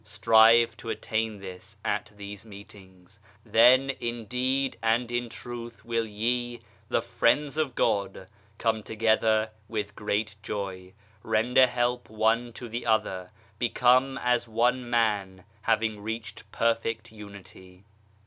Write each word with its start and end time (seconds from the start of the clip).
Strive 0.03 0.75
to 0.77 0.89
attain 0.89 1.37
this 1.41 1.77
at 1.85 2.11
these 2.17 2.43
meetings. 2.43 3.19
Then, 3.45 3.91
indeed 3.99 4.75
and 4.81 5.11
in 5.11 5.29
truth 5.29 5.85
will 5.85 6.07
ye, 6.07 6.61
the 6.89 7.03
Friends 7.03 7.55
of 7.55 7.75
God, 7.75 8.27
come 8.57 8.81
together 8.81 9.51
with 9.67 9.95
great 9.95 10.37
joy 10.41 10.93
1 11.21 11.31
Render 11.31 11.67
help 11.67 12.09
one 12.09 12.51
to 12.53 12.67
the 12.67 12.87
other, 12.87 13.29
become 13.59 14.17
as 14.17 14.47
one 14.47 14.89
man, 14.89 15.43
having 15.61 15.99
reached 16.01 16.51
perfect 16.51 17.11
Unity. 17.11 17.83